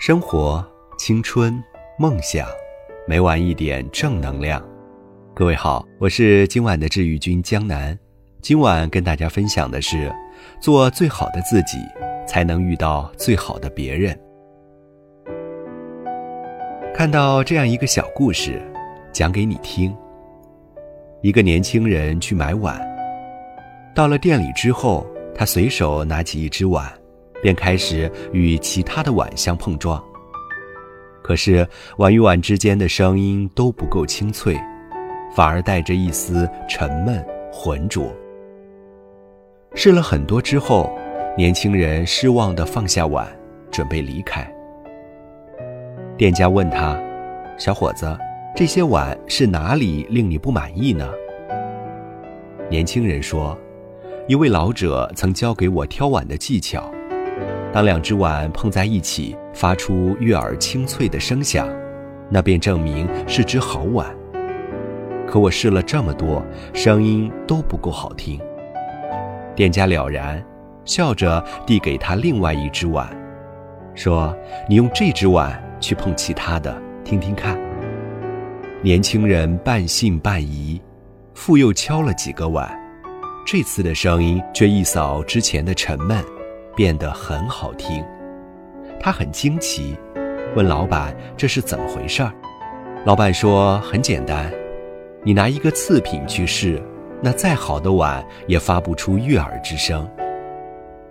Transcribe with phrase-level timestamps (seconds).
[0.00, 0.66] 生活、
[0.96, 1.62] 青春、
[1.98, 2.48] 梦想，
[3.06, 4.66] 每晚一点正能量。
[5.34, 7.96] 各位好，我是今晚的治愈君江南。
[8.40, 10.10] 今晚跟大家分享的是：
[10.58, 11.76] 做最好的自己，
[12.26, 14.18] 才能遇到最好的别人。
[16.94, 18.58] 看到这样一个小故事，
[19.12, 19.94] 讲给你听。
[21.20, 22.80] 一个年轻人去买碗，
[23.94, 26.90] 到了店里之后，他随手拿起一只碗。
[27.42, 30.02] 便开始与其他的碗相碰撞。
[31.22, 31.66] 可是
[31.98, 34.58] 碗与碗之间的声音都不够清脆，
[35.34, 38.12] 反而带着一丝沉闷浑浊。
[39.74, 40.90] 试了很多之后，
[41.36, 43.28] 年轻人失望地放下碗，
[43.70, 44.50] 准备离开。
[46.16, 47.00] 店家问他
[47.56, 48.18] ：“小伙子，
[48.56, 51.08] 这些碗是哪里令你不满意呢？”
[52.68, 53.56] 年轻人说
[54.26, 56.90] ：“一位老者曾教给我挑碗的技巧。”
[57.72, 61.68] 当两只碗碰在一起，发出悦耳清脆的声响，
[62.28, 64.06] 那便证明是只好碗。
[65.26, 68.40] 可我试了这么多，声音都不够好听。
[69.54, 70.44] 店家了然，
[70.84, 73.08] 笑着递给他另外一只碗，
[73.94, 74.36] 说
[74.68, 77.56] ：“你用这只碗去碰其他的，听听看。”
[78.82, 80.80] 年轻人半信半疑，
[81.34, 82.68] 复又敲了几个碗，
[83.46, 86.20] 这次的声音却一扫之前的沉闷。
[86.76, 88.04] 变得很好听，
[89.00, 89.96] 他很惊奇，
[90.54, 92.32] 问老板这是怎么回事儿。
[93.04, 94.52] 老板说很简单，
[95.22, 96.82] 你拿一个次品去试，
[97.22, 100.08] 那再好的碗也发不出悦耳之声。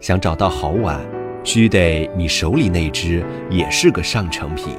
[0.00, 1.00] 想找到好碗，
[1.42, 4.74] 须得你手里那只也是个上乘品。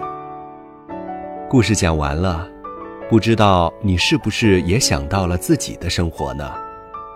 [1.50, 2.47] 故事讲完了，
[3.09, 6.50] 不知道你是不是也想到了自己的生活呢？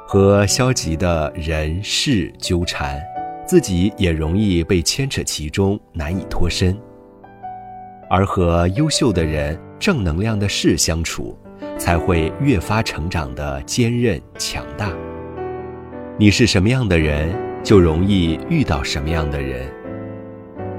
[0.07, 2.99] 和消极的人事纠缠。
[3.45, 6.75] 自己也容易被牵扯其中，难以脱身。
[8.09, 11.37] 而和优秀的人、正能量的事相处，
[11.77, 14.91] 才会越发成长的坚韧强大。
[16.17, 19.67] 你是什么样的人，就容易遇到什么样的人。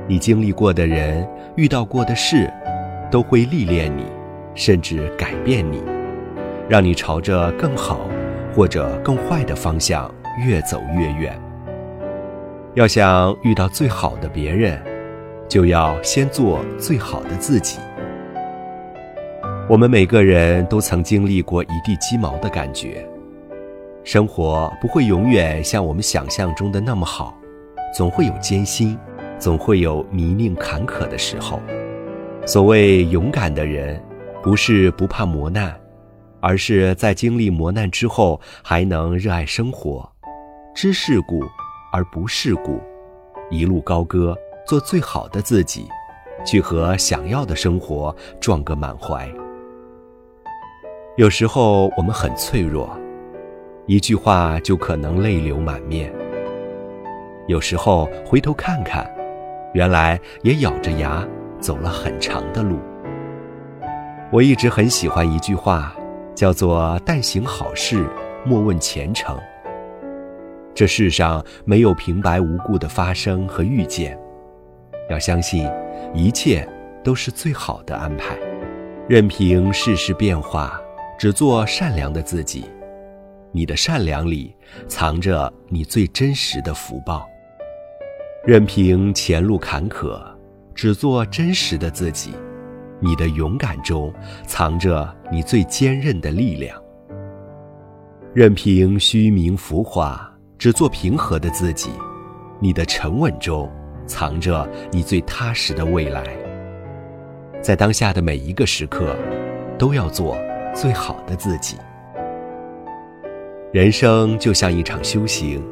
[0.06, 1.26] 你经历过的人、
[1.56, 2.50] 遇到过的事，
[3.10, 4.04] 都会历练你，
[4.54, 5.82] 甚至改变你，
[6.68, 8.08] 让你朝着更好
[8.54, 10.12] 或者更坏的方向
[10.46, 11.38] 越走越远。
[12.74, 14.82] 要想遇到最好的别人，
[15.48, 17.78] 就要先做最好的自己。
[19.68, 23.08] 我们每个人都曾经历过一地鸡毛的感觉，
[24.02, 27.38] 生活不会永远像我们想象中的那么好，
[27.96, 28.98] 总会有艰辛，
[29.38, 31.60] 总会有泥泞坎坷的时候。
[32.44, 34.02] 所谓勇敢的人，
[34.42, 35.72] 不是不怕磨难，
[36.40, 40.10] 而是在经历磨难之后，还能热爱生活，
[40.74, 41.40] 知世故。
[41.94, 42.80] 而不世故，
[43.50, 45.86] 一路高歌，做最好的自己，
[46.44, 49.32] 去和想要的生活撞个满怀。
[51.16, 52.90] 有时候我们很脆弱，
[53.86, 56.12] 一句话就可能泪流满面。
[57.46, 59.08] 有时候回头看看，
[59.72, 61.24] 原来也咬着牙
[61.60, 62.76] 走了很长的路。
[64.32, 65.94] 我一直很喜欢一句话，
[66.34, 68.04] 叫做“但行好事，
[68.44, 69.38] 莫问前程”。
[70.74, 74.18] 这世上没有平白无故的发生和遇见，
[75.08, 75.70] 要相信，
[76.12, 76.68] 一切
[77.04, 78.36] 都是最好的安排。
[79.08, 80.80] 任凭世事变化，
[81.16, 82.64] 只做善良的自己。
[83.52, 84.52] 你的善良里
[84.88, 87.24] 藏着你最真实的福报。
[88.44, 90.20] 任凭前路坎坷，
[90.74, 92.32] 只做真实的自己。
[92.98, 94.12] 你的勇敢中
[94.46, 96.82] 藏着你最坚韧的力量。
[98.32, 100.33] 任凭虚名浮华。
[100.58, 101.90] 只做平和的自己，
[102.58, 103.70] 你的沉稳中
[104.06, 106.24] 藏着你最踏实的未来。
[107.60, 109.16] 在当下的每一个时刻，
[109.78, 110.36] 都要做
[110.74, 111.76] 最好的自己。
[113.72, 115.62] 人生就像一场修行，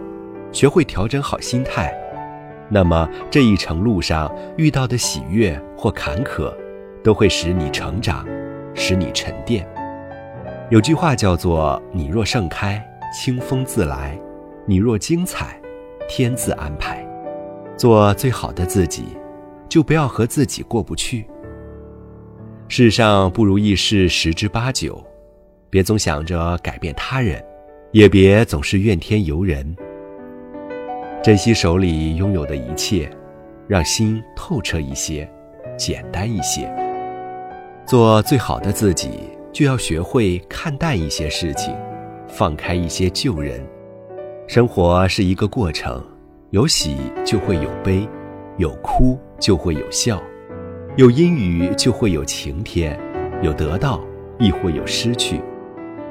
[0.50, 1.94] 学会调整好心态，
[2.68, 6.52] 那么这一程路上遇到的喜悦或坎坷，
[7.04, 8.26] 都会使你成长，
[8.74, 9.66] 使你沉淀。
[10.70, 12.82] 有句话叫做“你若盛开，
[13.14, 14.18] 清风自来”。
[14.64, 15.60] 你若精彩，
[16.08, 17.04] 天自安排。
[17.76, 19.06] 做最好的自己，
[19.68, 21.26] 就不要和自己过不去。
[22.68, 25.02] 世上不如意事十之八九，
[25.68, 27.42] 别总想着改变他人，
[27.90, 29.76] 也别总是怨天尤人。
[31.24, 33.10] 珍惜手里拥有的一切，
[33.66, 35.28] 让心透彻一些，
[35.76, 36.72] 简单一些。
[37.84, 39.10] 做最好的自己，
[39.52, 41.74] 就要学会看淡一些事情，
[42.28, 43.60] 放开一些旧人。
[44.52, 46.04] 生活是一个过程，
[46.50, 48.06] 有喜就会有悲，
[48.58, 50.22] 有哭就会有笑。
[50.96, 53.00] 有阴雨就会有晴天，
[53.40, 53.98] 有得到
[54.38, 55.40] 亦会有失去。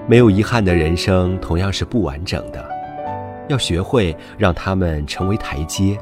[0.07, 2.67] 没有遗憾的人生同样是不完整的。
[3.47, 5.95] 要学会让他们成为台阶，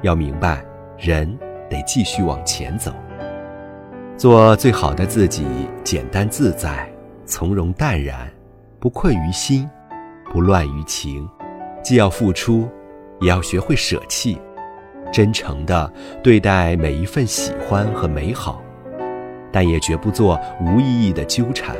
[0.00, 0.64] 要明白
[0.96, 1.38] 人
[1.68, 2.90] 得继续往前走。
[4.16, 5.44] 做最好的自己，
[5.84, 6.90] 简单自在，
[7.26, 8.26] 从容淡然，
[8.80, 9.68] 不困于心，
[10.32, 11.28] 不乱于情。
[11.82, 12.68] 既要付出，
[13.20, 14.38] 也要学会舍弃，
[15.12, 15.92] 真诚地
[16.22, 18.62] 对待每一份喜欢和美好，
[19.50, 21.76] 但也绝不做无意义的纠缠。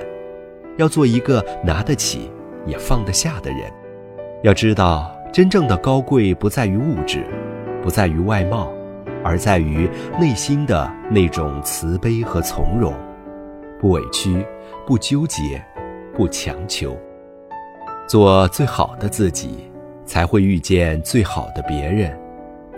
[0.77, 2.31] 要做一个拿得起
[2.65, 3.61] 也放得下的人。
[4.43, 7.25] 要知道，真正的高贵不在于物质，
[7.83, 8.73] 不在于外貌。
[9.25, 12.95] 而在于内心的那种慈悲和从容，
[13.81, 14.47] 不委屈，
[14.87, 15.63] 不纠结，
[16.15, 16.97] 不强求，
[18.07, 19.68] 做最好的自己，
[20.09, 22.19] 才会遇见最好的别人，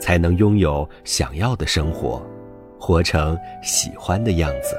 [0.00, 2.20] 才能拥有想要的生活，
[2.76, 4.76] 活成喜欢的样子。